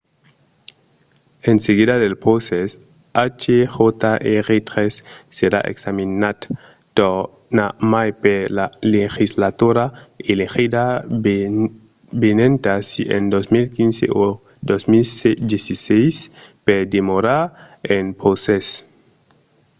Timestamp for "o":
14.23-14.25